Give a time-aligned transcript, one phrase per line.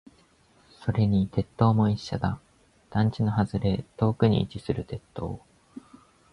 [0.83, 2.39] それに鉄塔も一緒だ。
[2.89, 5.39] 団地の外れ、遠くに位置する鉄塔。